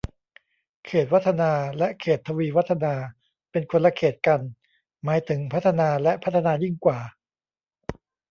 [0.85, 2.95] เขตวัฒนา และเขตทวีวัฒนา
[3.51, 4.41] เป็นคนละเขตกัน
[5.03, 6.99] หมายถึงพัฒนาและพัฒนายิ่งกว่า